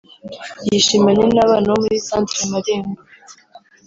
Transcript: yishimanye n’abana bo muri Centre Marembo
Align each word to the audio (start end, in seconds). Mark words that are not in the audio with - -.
yishimanye 0.67 1.25
n’abana 1.35 1.67
bo 1.73 1.77
muri 1.83 1.97
Centre 2.07 2.43
Marembo 2.51 2.99